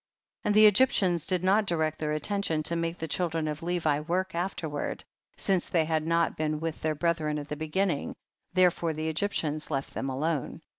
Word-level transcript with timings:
34. 0.45 0.49
And 0.49 0.55
the 0.55 0.65
Egyptians 0.65 1.27
did 1.27 1.43
not 1.43 1.67
direct 1.67 1.99
their 1.99 2.13
attention 2.13 2.63
to 2.63 2.75
make 2.75 2.97
the 2.97 3.07
children 3.07 3.47
of 3.47 3.61
Levi 3.61 3.99
work 3.99 4.33
afterward, 4.33 5.03
since 5.37 5.69
they 5.69 5.85
had 5.85 6.07
not 6.07 6.35
been 6.35 6.59
with 6.59 6.81
their 6.81 6.95
brethren 6.95 7.37
at 7.37 7.49
the 7.49 7.55
beginning, 7.55 8.15
therefore 8.51 8.93
the 8.93 9.09
Egyptians 9.09 9.69
left 9.69 9.93
them 9.93 10.09
alone. 10.09 10.63